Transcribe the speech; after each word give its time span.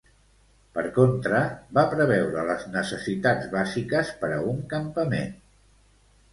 Per 0.77 0.83
contra, 0.95 1.41
va 1.79 1.83
preveure 1.91 2.47
les 2.49 2.65
necessitats 2.77 3.53
bàsiques 3.55 4.13
per 4.25 4.33
a 4.39 4.43
un 4.57 4.67
campament. 4.75 5.33